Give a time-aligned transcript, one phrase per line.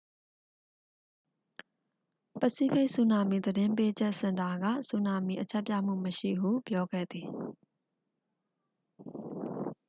[2.41, 7.27] ပစိဖိတ် ဆူနာမီ သတိပေးချက် စင်တာက ဆူနာမီ အချက်ပြမှု မရှိဟု ပြောခဲ့သည်